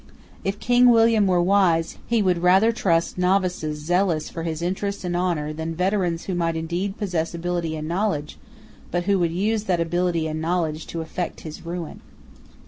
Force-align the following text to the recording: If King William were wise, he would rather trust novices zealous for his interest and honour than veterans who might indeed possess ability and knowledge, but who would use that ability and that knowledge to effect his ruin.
If 0.43 0.59
King 0.59 0.89
William 0.89 1.27
were 1.27 1.43
wise, 1.43 1.99
he 2.07 2.23
would 2.23 2.41
rather 2.41 2.71
trust 2.71 3.19
novices 3.19 3.77
zealous 3.85 4.29
for 4.31 4.41
his 4.41 4.63
interest 4.63 5.03
and 5.03 5.15
honour 5.15 5.53
than 5.53 5.75
veterans 5.75 6.23
who 6.23 6.33
might 6.33 6.55
indeed 6.55 6.97
possess 6.97 7.35
ability 7.35 7.75
and 7.75 7.87
knowledge, 7.87 8.39
but 8.89 9.03
who 9.03 9.19
would 9.19 9.31
use 9.31 9.65
that 9.65 9.79
ability 9.79 10.25
and 10.25 10.39
that 10.43 10.47
knowledge 10.47 10.87
to 10.87 11.01
effect 11.01 11.41
his 11.41 11.63
ruin. 11.67 12.01